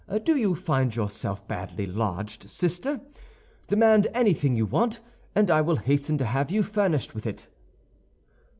[0.23, 3.01] "Do you find yourself badly lodged, sister?
[3.67, 4.99] Demand anything you want,
[5.35, 7.45] and I will hasten to have you furnished with it."